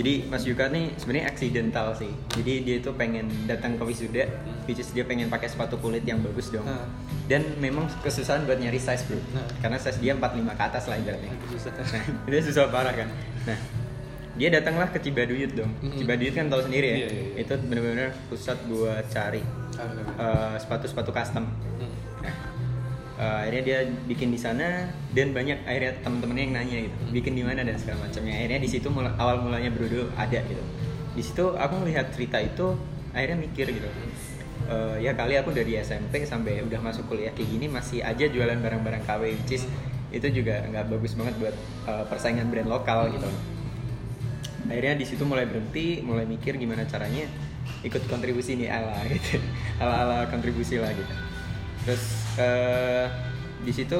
jadi 0.00 0.24
Mas 0.26 0.42
Yuka 0.42 0.66
nih 0.66 0.96
sebenarnya 0.96 1.28
accidental 1.28 1.92
sih 1.92 2.08
jadi 2.32 2.52
dia 2.62 2.76
itu 2.78 2.90
pengen 2.92 3.28
datang 3.44 3.76
ke 3.76 3.84
wisuda 3.84 4.24
which 4.64 4.78
is 4.78 4.88
dia 4.88 5.04
pengen 5.04 5.28
pakai 5.28 5.44
sepatu 5.46 5.76
kulit 5.76 6.00
yang 6.02 6.18
bagus 6.20 6.48
dong 6.48 6.64
Hmm. 6.64 6.88
dan 7.26 7.44
memang 7.58 7.84
kesusahan 8.00 8.42
buat 8.42 8.56
nyari 8.56 8.76
size 8.76 9.04
bro 9.04 9.20
Nah. 9.30 9.44
karena 9.60 9.76
size 9.76 9.98
dia 9.98 10.12
45 10.12 10.24
ke 10.50 10.62
atas 10.64 10.84
lah 10.86 10.96
ibaratnya 10.96 11.30
Agak 11.30 11.48
susah. 11.52 11.72
nah 12.16 12.26
dia 12.26 12.40
susah 12.40 12.62
parah 12.66 12.94
kan 12.94 13.08
nah 13.44 13.58
dia 14.32 14.48
datanglah 14.48 14.88
ke 14.88 14.98
Cibaduyut 14.98 15.52
dong 15.52 15.68
Mm-mm. 15.76 16.00
Cibaduyut 16.00 16.32
kan 16.32 16.48
tahu 16.48 16.62
sendiri 16.62 16.86
ya 16.86 16.96
Iya, 16.96 17.08
iya, 17.08 17.22
iya. 17.28 17.34
itu 17.38 17.52
benar-benar 17.60 18.08
pusat 18.26 18.56
buat 18.64 19.04
cari 19.06 19.42
eh, 20.16 20.54
sepatu-sepatu 20.56 21.10
custom 21.10 21.44
Hmm. 21.76 21.92
Eh, 23.20 23.36
akhirnya 23.44 23.62
dia 23.68 23.78
bikin 24.08 24.32
di 24.32 24.40
sana 24.40 24.88
dan 25.12 25.36
banyak 25.36 25.68
akhirnya 25.68 25.92
teman-temannya 26.00 26.42
yang 26.48 26.54
nanya 26.56 26.78
gitu, 26.88 26.96
bikin 27.12 27.36
di 27.36 27.44
mana 27.44 27.60
dan 27.60 27.76
segala 27.76 28.08
macamnya. 28.08 28.32
Akhirnya 28.32 28.60
di 28.64 28.68
situ 28.72 28.88
mula- 28.88 29.12
awal 29.20 29.44
mulanya 29.44 29.68
Brodo 29.68 30.08
ada 30.16 30.40
gitu. 30.40 30.64
Di 31.12 31.20
situ 31.20 31.44
aku 31.52 31.84
melihat 31.84 32.08
cerita 32.16 32.40
itu 32.40 32.80
akhirnya 33.12 33.44
mikir 33.44 33.68
gitu. 33.76 33.88
Eh, 34.72 34.96
ya 35.04 35.12
kali 35.12 35.36
aku 35.36 35.52
dari 35.52 35.76
SMP 35.76 36.24
sampai 36.24 36.64
udah 36.64 36.80
masuk 36.80 37.12
kuliah 37.12 37.28
kayak 37.36 37.60
gini 37.60 37.66
masih 37.68 38.00
aja 38.00 38.24
jualan 38.24 38.56
barang-barang 38.56 39.04
KW 39.04 39.22
which 39.36 39.52
is 39.60 39.68
itu 40.10 40.26
juga 40.32 40.64
nggak 40.72 40.88
bagus 40.88 41.12
banget 41.12 41.34
buat 41.36 41.54
eh, 41.92 42.04
persaingan 42.08 42.48
brand 42.48 42.72
lokal 42.72 43.12
gitu. 43.12 43.28
Akhirnya 44.64 44.96
di 44.96 45.04
situ 45.04 45.28
mulai 45.28 45.44
berhenti, 45.44 46.00
mulai 46.00 46.24
mikir 46.24 46.56
gimana 46.56 46.88
caranya 46.88 47.28
ikut 47.84 48.00
kontribusi 48.08 48.56
nih 48.56 48.72
ala 48.72 48.96
gitu, 49.12 49.36
ala 49.84 49.94
ala 50.08 50.18
kontribusi 50.32 50.80
lah 50.80 50.88
gitu 50.96 51.14
terus 51.84 52.19
eh, 52.36 53.06
di 53.60 53.72
situ 53.72 53.98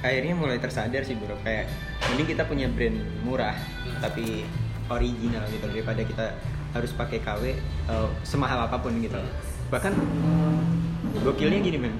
akhirnya 0.00 0.34
mulai 0.34 0.58
tersadar 0.58 1.02
sih 1.02 1.14
bro. 1.14 1.36
Kayak 1.42 1.70
mending 2.10 2.28
kita 2.32 2.42
punya 2.46 2.66
brand 2.70 2.96
murah 3.22 3.56
tapi 4.02 4.46
original 4.86 5.42
gitu 5.50 5.66
daripada 5.66 6.02
kita 6.02 6.26
harus 6.74 6.92
pakai 6.92 7.18
KW 7.20 7.42
eh, 7.90 8.08
semahal 8.22 8.66
apa 8.66 8.78
pun 8.78 8.96
gitu. 8.98 9.18
Bahkan 9.70 9.92
gokilnya 11.22 11.58
gini 11.60 11.78
men. 11.80 11.94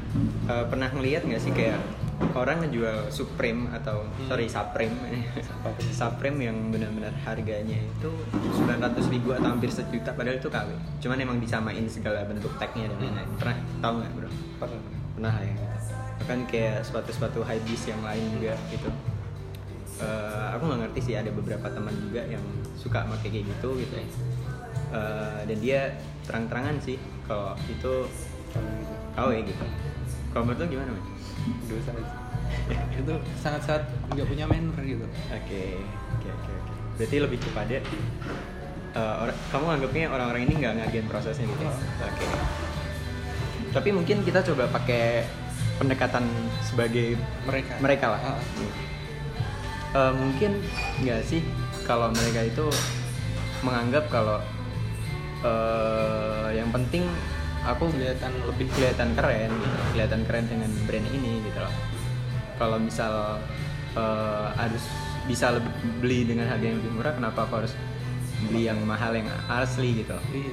Eh, 0.46 0.64
pernah 0.70 0.86
ngeliat 0.92 1.26
nggak 1.26 1.42
sih 1.42 1.50
kayak 1.50 1.80
orang 2.32 2.64
ngejual 2.64 3.12
Supreme 3.12 3.68
atau 3.76 4.00
Hmm. 4.04 4.28
sorry 4.28 4.46
Supreme. 4.48 4.94
Supreme. 5.92 6.38
Yang 6.48 6.56
benar-benar 6.72 7.12
harganya 7.24 7.76
itu 7.76 8.10
900 8.56 9.12
ribu 9.12 9.36
atau 9.36 9.48
hampir 9.52 9.68
sejuta 9.68 10.16
padahal 10.16 10.40
itu 10.40 10.48
KW 10.48 10.68
cuman 11.02 11.16
emang 11.20 11.36
disamain 11.40 11.84
segala 11.88 12.24
bentuk 12.24 12.52
tagnya 12.56 12.88
dan 12.92 12.98
lain-lain. 13.00 13.28
Pernah? 13.36 13.56
Tahu 13.84 13.92
nggak 14.00 14.12
bro? 14.16 14.28
Pernah. 14.62 15.05
Pernah 15.16 15.32
lah 15.32 15.44
ya 15.44 15.56
bahkan 16.16 16.38
kayak 16.44 16.84
sepatu-sepatu 16.84 17.40
high 17.42 17.60
beast 17.64 17.88
yang 17.88 18.00
lain 18.04 18.22
juga 18.36 18.54
gitu 18.70 18.90
Eh, 19.96 20.46
aku 20.52 20.68
nggak 20.68 20.80
ngerti 20.84 21.00
sih 21.00 21.14
ada 21.16 21.32
beberapa 21.32 21.72
teman 21.72 21.96
juga 21.96 22.20
yang 22.28 22.44
suka 22.76 23.08
pakai 23.08 23.32
kayak 23.32 23.48
gitu 23.48 23.80
gitu 23.80 23.94
ya 23.96 24.04
Eh, 24.92 25.40
dan 25.48 25.56
dia 25.56 25.80
terang-terangan 26.28 26.76
sih 26.84 27.00
kalau 27.24 27.56
itu 27.64 28.04
Kalau 28.52 28.68
gitu. 28.76 28.94
KW 29.16 29.30
gitu 29.48 29.64
kalau 30.36 30.44
menurut 30.44 30.60
lo 30.60 30.66
gimana 30.68 30.90
men? 30.92 31.04
Dosa 31.64 31.90
itu 32.92 33.14
sangat-sangat 33.40 33.88
nggak 34.12 34.26
punya 34.28 34.44
manner 34.44 34.76
gitu. 34.84 35.06
Oke, 35.32 35.80
oke, 36.12 36.28
oke, 36.28 36.50
oke. 36.52 36.72
Berarti 37.00 37.16
lebih 37.16 37.38
kepada 37.40 37.76
orang- 38.96 39.40
kamu 39.48 39.64
anggapnya 39.80 40.02
orang-orang 40.12 40.42
ini 40.44 40.54
nggak 40.60 40.72
ngargain 40.76 41.06
prosesnya 41.08 41.48
gitu. 41.48 41.64
ya? 41.64 41.72
Oh. 41.72 42.65
Tapi 43.74 43.88
mungkin 43.94 44.22
kita 44.26 44.42
coba 44.42 44.68
pakai 44.70 45.26
pendekatan 45.76 46.24
sebagai 46.64 47.20
Mereka. 47.44 47.72
mereka 47.80 48.06
lah. 48.16 48.20
Ah. 48.34 48.38
Eh, 49.96 50.12
mungkin 50.12 50.60
nggak 51.00 51.24
sih 51.24 51.40
kalau 51.88 52.12
mereka 52.12 52.44
itu 52.44 52.68
menganggap 53.64 54.04
kalau 54.12 54.36
eh, 55.40 56.48
yang 56.52 56.68
penting 56.68 57.08
aku 57.64 57.88
kelihatan 57.88 58.28
lebih 58.44 58.68
kelihatan 58.76 59.16
keren 59.16 59.48
gitu 59.48 59.76
kelihatan 59.96 60.20
keren 60.28 60.44
dengan 60.52 60.70
brand 60.84 61.08
ini 61.16 61.40
gitu 61.48 61.58
loh 61.64 61.74
kalau 62.60 62.76
misal 62.76 63.40
eh, 63.96 64.46
harus 64.60 64.84
bisa 65.24 65.56
lebih 65.56 65.72
beli 66.04 66.28
dengan 66.28 66.44
harga 66.52 66.66
yang 66.68 66.76
lebih 66.76 66.92
murah 66.92 67.16
kenapa 67.16 67.48
aku 67.48 67.64
harus 67.64 67.72
beli 68.52 68.68
yang 68.68 68.76
mahal 68.84 69.16
yang 69.16 69.32
asli 69.48 70.04
gitu 70.04 70.18
iya 70.36 70.52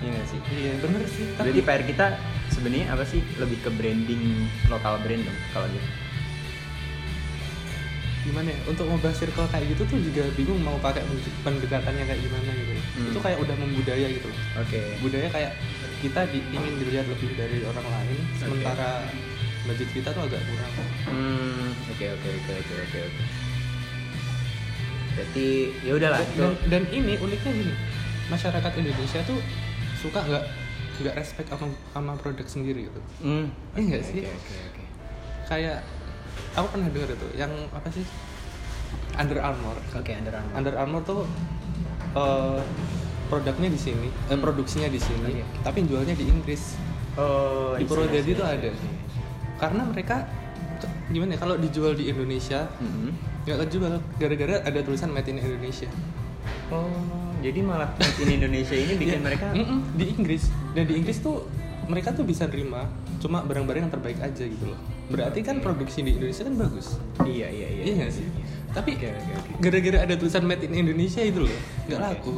iya 0.00 0.10
nggak 0.10 0.26
sih? 0.26 0.40
Iya 0.50 0.72
bener 0.80 1.02
sih. 1.06 1.26
Tapi 1.32 1.50
Berarti 1.50 1.62
PR 1.62 1.82
kita 1.84 2.06
sebenarnya 2.50 2.86
apa 2.88 3.04
sih? 3.04 3.20
Lebih 3.36 3.58
ke 3.60 3.70
branding 3.70 4.22
lokal 4.66 4.96
brand 5.00 5.22
dong 5.22 5.38
kalau 5.50 5.68
gitu. 5.68 5.88
Gimana 8.20 8.52
ya? 8.52 8.58
Untuk 8.64 8.84
membahas 8.84 9.16
circle 9.16 9.48
kayak 9.48 9.66
gitu 9.70 9.82
tuh 9.86 9.98
juga 9.98 10.28
bingung 10.34 10.60
mau 10.60 10.76
pakai 10.76 11.00
pendekatannya 11.40 12.04
kayak 12.04 12.20
gimana 12.20 12.50
gitu. 12.52 12.72
Hmm. 12.90 13.08
itu 13.08 13.18
kayak 13.18 13.38
udah 13.40 13.56
membudaya 13.56 14.06
gitu 14.08 14.28
oke. 14.56 14.80
Budaya 15.00 15.28
kayak 15.30 15.52
kita 16.00 16.20
di- 16.28 16.44
ingin 16.50 16.74
dilihat 16.78 17.06
lebih 17.06 17.32
dari 17.32 17.64
orang 17.64 17.86
lain 17.86 18.18
sementara 18.36 19.08
budget 19.64 19.88
kita 19.92 20.08
tuh 20.12 20.22
agak 20.24 20.40
kurang. 20.42 20.72
Hmm 21.06 21.68
oke 21.88 22.06
oke 22.10 22.28
oke 22.30 22.52
oke 22.56 22.74
oke 22.78 22.98
oke. 23.02 23.22
Berarti 25.10 25.46
ya 25.82 25.92
udahlah 25.94 26.20
dan, 26.22 26.36
dan, 26.38 26.52
dan 26.68 26.82
ini 26.90 27.16
uniknya 27.16 27.52
gini. 27.52 27.74
Masyarakat 28.28 28.72
Indonesia 28.78 29.20
tuh 29.24 29.40
suka 30.00 30.20
nggak 30.20 30.44
nggak 31.00 31.14
respect 31.16 31.48
sama, 31.48 31.66
sama 31.92 32.12
produk 32.16 32.44
sendiri 32.44 32.88
gitu. 32.88 33.00
Hmm. 33.20 33.46
Iya 33.72 33.84
nggak 33.86 34.02
sih? 34.02 34.20
oke 34.20 34.32
oke 34.32 34.54
oke. 34.66 34.84
Kayak 35.46 35.78
aku 36.52 36.66
pernah 36.68 36.88
dengar 36.88 37.10
itu 37.10 37.28
yang 37.34 37.52
apa 37.70 37.88
sih? 37.88 38.04
Under 39.14 39.38
Armour. 39.38 39.76
Oke 39.92 40.12
Under 40.12 40.32
Armour. 40.32 40.54
Under 40.54 40.74
Armour 40.74 41.02
tuh 41.04 41.20
eh, 42.12 42.60
produknya 43.26 43.68
di 43.68 43.78
sini 43.78 44.08
eh, 44.08 44.34
Hmm. 44.34 44.40
produksinya 44.40 44.88
di 44.88 44.98
sini 44.98 45.38
Oke. 45.38 45.44
tapi 45.62 45.84
jualnya 45.84 46.12
di 46.12 46.26
Inggris. 46.26 46.74
Oh 47.14 47.74
di 47.74 47.84
Purwodadi 47.84 48.18
I 48.18 48.24
see, 48.24 48.34
tuh 48.34 48.46
I 48.46 48.50
see, 48.50 48.58
ada 48.58 48.70
karena 49.60 49.82
mereka 49.84 50.16
gimana 51.06 51.34
ya 51.34 51.38
kalau 51.38 51.54
dijual 51.54 51.92
di 51.92 52.08
Indonesia 52.08 52.64
Mhm. 52.78 53.10
nggak 53.44 53.58
kejual 53.66 53.94
gara-gara 54.16 54.56
ada 54.62 54.78
tulisan 54.80 55.10
made 55.10 55.26
in 55.26 55.38
Indonesia. 55.38 55.90
Oh 56.70 56.88
jadi 57.40 57.60
malah 57.60 57.90
in 58.18 58.28
Indonesia 58.30 58.72
ini 58.72 58.94
bikin 58.94 59.18
Ya, 59.18 59.22
mereka 59.22 59.46
mm-mm, 59.50 59.78
di 59.94 60.04
Inggris 60.08 60.42
dan 60.72 60.84
di 60.84 60.94
Inggris 60.94 61.18
tuh 61.18 61.48
mereka 61.84 62.12
tuh 62.12 62.22
bisa 62.22 62.46
nerima 62.46 62.86
cuma 63.18 63.42
barang-barang 63.42 63.82
yang 63.82 63.92
terbaik 63.92 64.18
aja 64.18 64.44
gitu 64.44 64.64
loh 64.66 64.78
berarti 65.08 65.40
kan 65.40 65.58
produksi 65.58 66.00
di 66.00 66.14
Indonesia 66.14 66.44
kan 66.44 66.54
bagus 66.54 66.96
iya 67.22 67.48
iya 67.48 67.68
iya 67.68 67.84
iya 67.96 68.06
sih 68.06 68.24
tapi 68.70 68.94
Oke, 68.94 69.10
oke, 69.10 69.32
oke. 69.34 69.50
gara-gara 69.58 69.98
ada 70.00 70.14
tulisan 70.14 70.44
made 70.44 70.62
in 70.62 70.72
Indonesia 70.78 71.18
itu 71.20 71.42
loh 71.42 71.52
nggak 71.84 71.98
Oke. 71.98 72.06
laku 72.06 72.34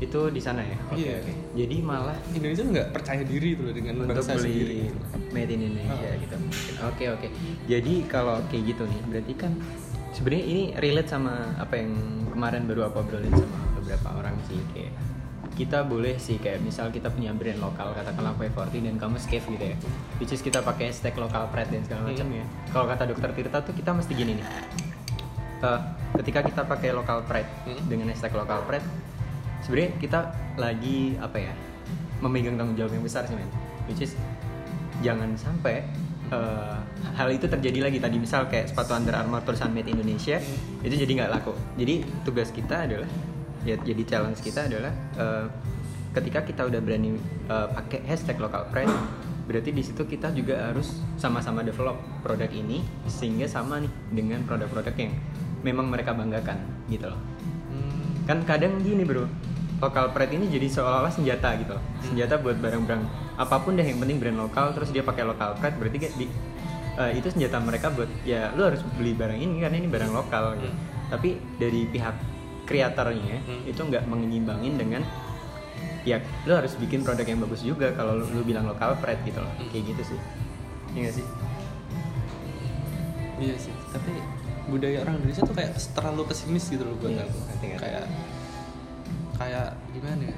itu 0.00 0.20
di 0.28 0.40
sana 0.42 0.60
ya 0.60 0.74
oke 0.84 0.98
Iya. 0.98 1.14
oke 1.16 1.32
jadi 1.54 1.76
malah 1.78 2.18
Indonesia 2.32 2.64
nggak 2.66 2.88
percaya 2.90 3.22
diri 3.22 3.54
itu 3.54 3.62
loh 3.62 3.70
dengan 3.70 3.94
untuk 4.02 4.18
bangsa 4.18 4.34
beli 4.34 4.42
sendiri 4.42 4.78
made 5.30 5.48
in 5.48 5.60
Indonesia 5.62 5.94
Oh. 6.02 6.18
gitu. 6.18 6.36
Oke 6.82 7.04
oke. 7.08 7.28
Jadi 7.64 7.94
kalau 8.04 8.42
kayak 8.44 8.64
gitu 8.68 8.82
nih, 8.84 9.00
berarti 9.06 9.32
kan 9.34 9.52
sebenarnya 10.10 10.44
ini 10.44 10.62
relate 10.76 11.06
sama 11.06 11.32
apa 11.56 11.78
yang 11.78 11.94
kemarin 12.28 12.66
baru 12.66 12.90
aku 12.90 13.00
obrolin 13.00 13.30
sama 13.30 13.56
beberapa 13.82 14.08
orang 14.14 14.38
sih 14.46 14.58
kayak 14.72 14.94
kita 15.52 15.84
boleh 15.84 16.16
sih 16.16 16.40
kayak 16.40 16.62
misal 16.64 16.88
kita 16.88 17.12
punya 17.12 17.34
brand 17.34 17.60
lokal 17.60 17.92
katakanlah 17.92 18.32
P40 18.40 18.88
dan 18.88 18.96
kamu 18.96 19.16
scave 19.20 19.44
gitu 19.44 19.64
ya 19.74 19.76
which 20.16 20.32
is 20.32 20.40
kita 20.40 20.62
pakai 20.62 20.88
hashtag 20.88 21.12
lokal 21.18 21.50
pride 21.52 21.68
dan 21.68 21.82
segala 21.84 22.08
macam 22.08 22.26
ya. 22.30 22.44
Kalau 22.72 22.86
kata 22.88 23.02
dokter 23.04 23.30
Tirta 23.36 23.58
tuh 23.60 23.74
kita 23.76 23.90
mesti 23.92 24.12
gini 24.14 24.38
nih 24.38 24.46
Eh, 25.62 25.80
ketika 26.18 26.42
kita 26.42 26.62
pakai 26.66 26.90
lokal 26.90 27.22
pride 27.22 27.46
Hmm. 27.62 27.78
dengan 27.86 28.10
hashtag 28.10 28.34
lokal 28.34 28.66
pride 28.66 28.82
sebenarnya 29.62 29.90
kita 30.02 30.20
lagi 30.58 31.14
apa 31.22 31.38
ya 31.38 31.54
memegang 32.18 32.58
tanggung 32.58 32.74
jawab 32.74 32.98
yang 32.98 33.06
besar 33.06 33.22
sih 33.30 33.38
men. 33.38 33.46
Which 33.86 34.02
is 34.02 34.18
jangan 35.06 35.38
sampai 35.38 35.86
eh, 36.34 36.78
hal 37.14 37.28
itu 37.30 37.46
terjadi 37.46 37.86
lagi. 37.86 38.02
Tadi 38.02 38.18
misal 38.18 38.50
kayak 38.50 38.74
sepatu 38.74 38.90
Under 38.98 39.14
Armour 39.14 39.46
tulisan 39.46 39.70
made 39.70 39.86
Indonesia 39.86 40.42
itu 40.82 40.94
jadi 40.98 41.12
nggak 41.22 41.30
laku. 41.30 41.54
Jadi 41.78 41.94
tugas 42.26 42.50
kita 42.50 42.90
adalah 42.90 43.06
ya 43.62 43.76
jadi 43.78 44.02
challenge 44.04 44.40
kita 44.42 44.66
adalah 44.66 44.92
eh, 45.16 45.46
ketika 46.12 46.44
kita 46.44 46.62
udah 46.68 46.80
berani 46.82 47.16
eh, 47.48 47.68
pakai 47.72 48.04
hashtag 48.04 48.36
local 48.38 48.66
pride 48.68 48.90
berarti 49.42 49.74
di 49.74 49.82
situ 49.82 50.06
kita 50.06 50.30
juga 50.30 50.70
harus 50.70 51.02
sama-sama 51.18 51.66
develop 51.66 51.98
produk 52.22 52.48
ini 52.48 52.80
sehingga 53.10 53.50
sama 53.50 53.82
nih 53.82 53.90
dengan 54.14 54.40
produk-produk 54.46 54.94
yang 54.94 55.12
memang 55.66 55.90
mereka 55.90 56.14
banggakan 56.14 56.58
gitu 56.86 57.10
loh 57.10 57.20
Hmm. 57.72 58.28
kan 58.28 58.38
kadang 58.44 58.84
gini 58.84 59.00
bro 59.00 59.24
lokal 59.80 60.12
pride 60.12 60.36
ini 60.36 60.46
jadi 60.46 60.68
seolah-olah 60.68 61.08
senjata 61.10 61.56
gitu 61.56 61.72
loh 61.74 61.84
senjata 62.04 62.36
buat 62.38 62.60
barang-barang 62.60 63.02
apa 63.40 63.56
pun 63.64 63.74
deh 63.74 63.82
yang 63.82 63.98
penting 63.98 64.20
brand 64.20 64.38
lokal 64.38 64.76
terus 64.76 64.92
dia 64.92 65.00
pakai 65.02 65.24
lokal 65.24 65.56
pride 65.56 65.74
berarti 65.80 65.98
di 66.20 66.26
eh, 67.00 67.12
itu 67.16 67.32
senjata 67.32 67.58
mereka 67.58 67.88
buat 67.90 68.06
ya 68.22 68.52
lu 68.54 68.62
harus 68.62 68.84
beli 68.94 69.16
barang 69.16 69.40
ini 69.40 69.58
karena 69.58 69.76
ini 69.80 69.88
barang 69.88 70.12
lokal 70.12 70.54
gitu. 70.60 70.68
Hmm. 70.68 71.08
tapi 71.10 71.28
dari 71.58 71.88
pihak 71.88 72.14
kreatornya 72.62 73.42
Hmm. 73.42 73.62
itu 73.64 73.78
nggak 73.78 74.04
mengimbangin 74.04 74.74
dengan 74.74 75.02
ya 76.02 76.18
lu 76.44 76.52
harus 76.52 76.74
bikin 76.74 77.00
produk 77.00 77.22
yang 77.24 77.38
bagus 77.38 77.62
juga 77.62 77.90
kalau 77.92 78.18
lu, 78.18 78.26
lu 78.28 78.42
bilang 78.42 78.66
lokal 78.66 78.98
pride 78.98 79.22
gitu 79.22 79.38
loh. 79.38 79.50
Hmm. 79.52 79.68
kayak 79.68 79.84
gitu 79.88 80.02
sih. 80.14 80.20
Iya 80.92 81.00
gak 81.04 81.14
sih? 81.14 81.26
Iya 83.40 83.56
sih. 83.58 83.74
Tapi 83.90 84.12
budaya 84.64 85.02
orang 85.02 85.18
Indonesia 85.18 85.42
tuh 85.42 85.52
kayak 85.52 85.72
terlalu 85.92 86.22
pesimis 86.26 86.64
gitu 86.66 86.82
loh 86.82 86.94
buat 86.96 87.10
Iya, 87.10 87.24
aku 87.24 87.38
kayak 87.80 88.04
kayak 89.34 89.66
gimana 89.90 90.22
ya? 90.22 90.36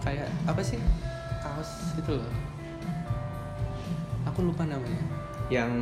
Kayak 0.00 0.28
apa 0.44 0.60
sih? 0.62 0.78
Kaos 1.38 1.70
itu 1.94 2.12
loh. 2.14 2.30
Aku 4.26 4.40
lupa 4.42 4.62
namanya. 4.62 5.00
Yang 5.48 5.72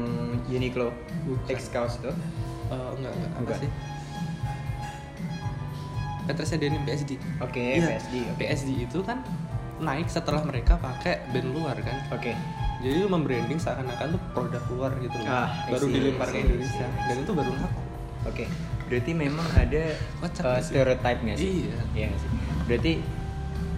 Uniqlo 0.49 0.91
Bukan. 1.27 1.51
X 1.51 1.71
Kaos 1.71 1.99
tuh 1.99 2.15
Eh, 2.67 2.91
enggak 2.99 3.13
enggak. 3.13 3.31
Apa 3.31 3.41
Bukan. 3.45 3.59
sih 3.61 3.71
Petrusnya 6.27 6.59
Denim 6.59 6.83
PSD 6.83 7.17
oke 7.39 7.57
Iya, 7.57 7.97
PSD 7.97 8.15
oke 8.29 8.41
PSD 8.41 8.71
itu 8.83 8.99
kan 9.01 9.23
naik 9.77 10.09
setelah 10.09 10.41
mereka 10.43 10.77
pakai 10.77 11.21
band 11.31 11.53
luar 11.53 11.77
kan 11.79 11.97
oke 12.11 12.33
jadi 12.77 12.93
itu 12.95 13.09
membranding 13.09 13.57
seakan-akan 13.57 14.15
tuh 14.15 14.23
produk 14.33 14.63
luar 14.69 14.93
gitu 14.99 15.17
loh 15.17 15.29
Ah, 15.29 15.49
baru 15.67 15.87
dilempar 15.87 16.29
ke 16.29 16.39
Indonesia 16.39 16.87
dan 16.87 17.17
itu 17.17 17.33
baru 17.33 17.53
laku 17.55 17.81
Oke, 18.27 18.43
berarti 18.91 19.15
memang 19.15 19.47
ada 19.55 19.95
Kocak 20.19 20.43
uh, 20.43 20.59
stereotype 20.59 21.23
nggak 21.23 21.39
sih? 21.39 21.63
Iya. 21.63 21.79
Iya 21.95 22.05
nggak 22.11 22.21
sih. 22.21 22.31
Berarti 22.67 22.93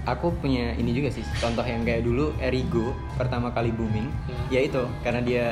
aku 0.09 0.27
punya 0.41 0.73
ini 0.73 0.97
juga 0.97 1.13
sih, 1.13 1.21
contoh 1.37 1.61
yang 1.61 1.85
kayak 1.85 2.01
dulu 2.01 2.33
Erigo 2.41 2.97
pertama 3.21 3.53
kali 3.53 3.69
booming, 3.69 4.09
Hmm. 4.09 4.49
ya 4.49 4.65
itu 4.65 4.81
karena 5.05 5.21
dia 5.21 5.45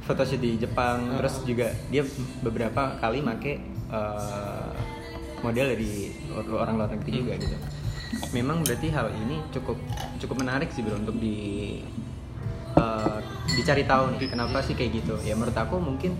photoshoot 0.00 0.40
di 0.40 0.56
Jepang, 0.56 1.04
Ah. 1.12 1.20
terus 1.20 1.44
juga 1.44 1.68
dia 1.92 2.00
beberapa 2.40 2.96
kali 2.96 3.20
make 3.20 3.60
uh, 3.92 4.72
model 5.44 5.66
dari 5.70 5.92
or- 6.32 6.56
orang 6.56 6.74
luar 6.74 6.90
negeri 6.90 7.10
Hmm. 7.10 7.20
juga 7.20 7.32
gitu. 7.36 7.56
Memang 8.32 8.62
berarti 8.62 8.88
hal 8.88 9.12
ini 9.12 9.44
cukup 9.50 9.76
cukup 10.16 10.36
menarik 10.38 10.70
sih 10.70 10.80
bro 10.80 10.96
untuk 10.96 11.16
di 11.16 11.36
uh, 12.74 13.18
dicari 13.50 13.84
tahu 13.84 14.14
nih 14.14 14.26
kenapa 14.26 14.58
sih 14.60 14.72
kayak 14.72 14.90
gitu. 14.96 15.14
Ya 15.20 15.34
menurut 15.34 15.54
aku 15.54 15.76
mungkin 15.76 16.16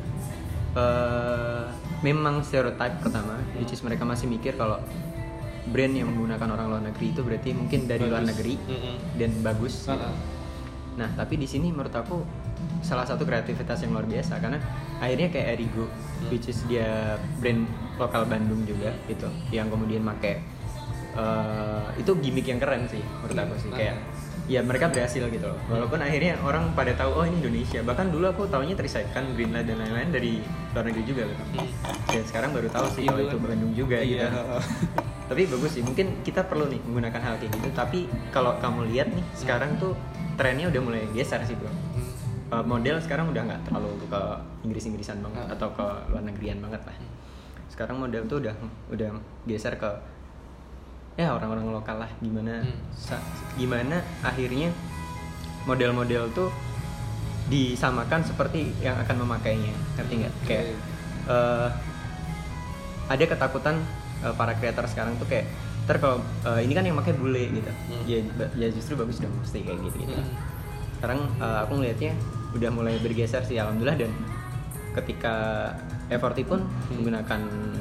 uh, 0.73 1.65
memang 2.01 2.43
stereotype 2.43 3.01
pertama, 3.01 3.41
which 3.57 3.71
is 3.71 3.81
mereka 3.81 4.05
masih 4.05 4.27
mikir 4.27 4.55
kalau 4.55 4.77
brand 5.65 5.97
yang 5.97 6.13
menggunakan 6.13 6.49
orang 6.51 6.67
luar 6.69 6.83
negeri 6.85 7.07
itu 7.09 7.25
berarti 7.25 7.51
mungkin 7.51 7.89
dari 7.89 8.05
luar 8.05 8.21
Bagus. 8.21 8.31
negeri 8.37 8.55
Mm-mm. 8.61 8.95
dan 9.17 9.31
bagus. 9.41 9.75
ah. 9.89 10.13
Nah, 10.95 11.11
tapi 11.11 11.35
di 11.35 11.49
sini 11.49 11.73
menurut 11.73 11.91
aku 11.91 12.21
salah 12.81 13.05
satu 13.05 13.25
kreativitas 13.25 13.81
yang 13.81 13.97
luar 13.97 14.05
biasa 14.05 14.39
karena 14.39 14.59
akhirnya 15.01 15.29
kayak 15.31 15.47
Erigo, 15.57 15.87
which 16.29 16.49
is 16.49 16.61
dia 16.69 17.17
brand 17.41 17.65
lokal 17.97 18.27
Bandung 18.27 18.65
juga 18.65 18.93
gitu, 19.07 19.29
yang 19.49 19.71
kemudian 19.71 20.03
make 20.03 20.41
eh, 21.15 21.85
itu 21.97 22.11
gimmick 22.19 22.47
yang 22.49 22.59
keren 22.59 22.85
sih 22.91 23.01
menurut 23.23 23.39
aku 23.39 23.55
sih 23.63 23.71
kayak 23.71 23.97
ya 24.45 24.61
mereka 24.61 24.93
berhasil 24.93 25.25
gitu 25.25 25.47
loh. 25.49 25.57
Walaupun 25.73 26.05
akhirnya 26.05 26.37
orang 26.45 26.77
pada 26.77 26.93
tahu 26.93 27.17
oh 27.17 27.25
ini 27.25 27.41
Indonesia. 27.41 27.81
Bahkan 27.81 28.13
dulu 28.13 28.29
aku 28.29 28.45
taunya 28.53 28.77
Tricycle, 28.77 29.33
Greenlight 29.33 29.65
dan 29.65 29.81
lain-lain 29.81 30.13
dari 30.13 30.37
luar 30.77 30.85
negeri 30.85 31.05
juga 31.09 31.23
gitu. 31.25 31.45
Hmm. 31.57 31.69
Dan 32.13 32.25
sekarang 32.29 32.51
baru 32.53 32.69
tahu 32.69 32.87
sih 32.93 33.09
kalau 33.09 33.25
itu. 33.25 33.37
Bandung 33.41 33.73
juga 33.73 33.97
Iya. 34.05 34.29
gitu. 34.29 34.41
tapi 35.25 35.49
bagus 35.49 35.73
sih 35.73 35.81
mungkin 35.81 36.21
kita 36.21 36.45
perlu 36.45 36.69
nih 36.69 36.81
menggunakan 36.85 37.21
hal 37.25 37.35
kayak 37.41 37.57
gitu 37.57 37.69
tapi 37.73 38.05
kalau 38.29 38.61
kamu 38.61 38.93
lihat 38.93 39.09
nih 39.09 39.25
sekarang 39.33 39.81
tuh 39.81 39.97
trennya 40.37 40.69
udah 40.69 40.81
mulai 40.85 41.03
geser 41.17 41.41
sih 41.49 41.57
bro 41.57 41.73
Hmm. 41.73 41.84
Uh, 42.55 42.63
model 42.63 42.97
sekarang 42.97 43.27
udah 43.29 43.43
nggak 43.43 43.61
terlalu 43.65 43.91
ke 44.07 44.23
Inggris-Inggrisan 44.63 45.19
banget 45.21 45.47
atau 45.51 45.69
ke 45.71 45.83
luar 46.07 46.23
negerian 46.23 46.59
banget 46.59 46.79
lah 46.81 46.95
sekarang 47.67 47.99
model 47.99 48.23
tuh 48.25 48.39
udah 48.39 48.55
udah 48.89 49.11
geser 49.45 49.75
ke 49.75 49.91
ya 51.15 51.31
orang-orang 51.31 51.67
lokal 51.69 51.99
lah 51.99 52.11
gimana 52.21 52.63
Hmm. 52.63 52.79
sa- 52.93 53.27
gimana 53.55 53.99
akhirnya 54.21 54.71
model-model 55.65 56.31
tuh 56.31 56.51
disamakan 57.45 58.23
seperti 58.23 58.71
yang 58.79 58.95
akan 58.97 59.21
memakainya 59.21 59.75
ngerti 59.95 60.15
nggak 60.17 60.35
Oke. 60.37 60.47
kayak 60.47 60.65
eh, 61.27 61.69
ada 63.07 63.25
ketakutan 63.27 63.77
eh, 64.23 64.33
para 64.33 64.55
kreator 64.55 64.87
sekarang 64.87 65.19
tuh 65.19 65.27
kayak 65.27 65.51
ntar 65.85 65.99
kalau 65.99 66.19
eh, 66.45 66.61
ini 66.63 66.73
kan 66.73 66.83
yang 66.83 66.95
pakai 66.95 67.15
bule 67.15 67.51
gitu 67.51 67.71
Hmm. 67.91 68.03
ya 68.07 68.23
ya 68.55 68.69
justru 68.71 68.95
bagus 68.95 69.19
dong 69.19 69.35
mesti 69.35 69.59
kayak 69.61 69.83
gitu 69.83 69.97
gitu 70.03 70.15
Hmm. 70.15 70.31
sekarang 70.97 71.21
eh, 71.37 71.59
aku 71.61 71.73
ngelihatnya 71.75 72.15
udah 72.55 72.71
mulai 72.71 72.97
bergeser 72.99 73.43
sih 73.43 73.57
alhamdulillah 73.57 73.99
dan 73.99 74.11
ketika 74.95 75.35
F40 76.07 76.45
pun 76.45 76.61
Hmm. 76.61 76.95
menggunakan 76.95 77.41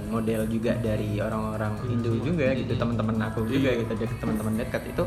model 0.09 0.41
juga 0.47 0.73
dari 0.75 1.17
orang-orang 1.17 1.73
Indo 1.87 2.13
juga 2.17 2.51
gitu 2.51 2.73
Hmm. 2.73 2.81
teman-teman 2.81 3.17
aku 3.23 3.45
juga 3.45 3.69
Iya. 3.69 3.81
gitu 3.81 3.93
dek- 3.97 4.17
teman-teman 4.17 4.53
dekat 4.55 4.83
itu 4.87 5.03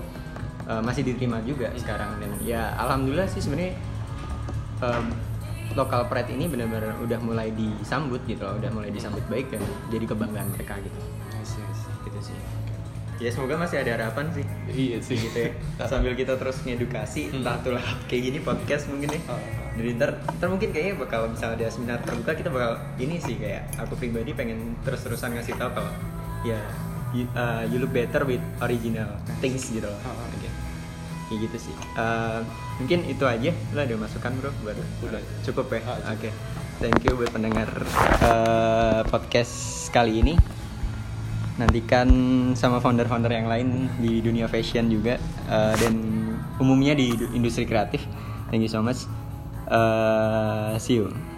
eh, 0.64 0.82
masih 0.82 1.02
diterima 1.04 1.38
juga 1.40 1.70
sekarang 1.74 2.18
dan 2.18 2.30
ya 2.40 2.74
alhamdulillah 2.76 3.26
sih 3.26 3.38
sebenarnya 3.38 3.78
em, 4.76 5.06
lokal 5.72 6.04
pride 6.04 6.26
ini 6.28 6.46
benar-benar 6.46 6.98
udah 6.98 7.18
mulai 7.20 7.48
disambut 7.50 8.18
gitu 8.24 8.42
loh 8.42 8.56
udah 8.56 8.70
mulai 8.70 8.90
disambut 8.90 9.22
baik 9.26 9.46
dan 9.48 9.62
jadi 9.88 10.04
kebanggaan 10.04 10.50
mereka 10.50 10.74
gitu 10.78 10.98
Nice, 11.30 11.54
nice. 11.56 11.86
gitu 12.02 12.18
sih 12.20 12.38
ya 13.18 13.30
semoga 13.30 13.54
masih 13.56 13.78
ada 13.78 13.94
harapan 13.94 14.26
sih 14.32 14.42
Iya 14.68 14.98
sih 14.98 15.16
gitu 15.16 15.38
ya 15.38 15.50
sambil 15.90 16.12
kita 16.12 16.34
terus 16.34 16.58
ngedukasi 16.60 17.28
Hmm. 17.28 17.40
entah 17.40 17.56
tuh 17.60 17.72
lewat 17.72 17.98
kayak 18.04 18.22
gini 18.24 18.38
podcast 18.40 18.86
mungkin 18.86 19.08
ya 19.08 19.20
Oh. 19.26 19.40
jadi 19.74 19.90
ntar, 19.94 20.10
ntar 20.32 20.48
mungkin 20.48 20.68
kayaknya 20.70 20.94
bakal 20.96 21.20
misalnya 21.26 21.56
ada 21.56 21.66
seminar 21.68 21.98
terbuka 22.00 22.32
kita 22.32 22.48
bakal 22.48 22.72
ini 22.96 23.16
sih 23.16 23.36
kayak 23.36 23.68
aku 23.76 23.94
pribadi 23.94 24.32
pengen 24.32 24.58
terus-terusan 24.80 25.32
ngasih 25.32 25.54
tahu 25.54 25.70
kalau 25.72 25.92
ya 26.42 26.58
you, 27.10 27.24
uh, 27.32 27.62
you 27.64 27.76
look 27.76 27.90
better 27.90 28.22
with 28.22 28.42
original 28.58 29.06
things 29.38 29.68
gitu 29.68 29.84
loh 29.84 30.00
Oh, 30.02 30.12
oh. 30.12 30.26
Oke. 30.30 30.48
kayak 31.26 31.38
gitu 31.44 31.56
sih 31.62 31.74
Uh, 31.92 32.40
mungkin 32.76 33.04
itu 33.04 33.22
aja 33.22 33.50
lo 33.70 33.80
ada 33.80 33.94
masukan 33.94 34.32
bro 34.34 34.50
buat 34.60 34.76
Udah. 35.00 35.22
cukup 35.42 35.66
ya 35.70 35.80
Ah, 35.84 36.12
oke 36.12 36.26
cukup. 36.26 36.34
thank 36.78 37.00
you 37.02 37.12
buat 37.14 37.30
pendengar 37.30 37.68
uh, 38.20 39.00
podcast 39.06 39.54
kali 39.88 40.20
ini 40.20 40.34
nantikan 41.56 42.08
sama 42.52 42.80
founder-founder 42.80 43.32
yang 43.32 43.48
lain 43.48 43.88
di 43.96 44.20
dunia 44.20 44.44
fashion 44.48 44.92
juga 44.92 45.16
uh, 45.48 45.72
dan 45.76 45.94
umumnya 46.60 46.92
di 46.92 47.16
du- 47.16 47.32
industri 47.32 47.64
kreatif. 47.64 48.04
Thank 48.52 48.64
you 48.64 48.70
so 48.70 48.84
much. 48.84 49.08
Uh, 49.66 50.78
see 50.78 51.02
you 51.02 51.35